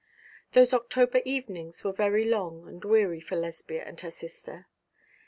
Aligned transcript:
Those 0.53 0.73
October 0.73 1.21
evenings 1.25 1.83
were 1.83 1.93
very 1.93 2.25
long 2.25 2.67
and 2.67 2.83
weary 2.83 3.19
for 3.21 3.35
Lesbia 3.35 3.83
and 3.83 3.99
her 3.99 4.09
sister. 4.09 4.65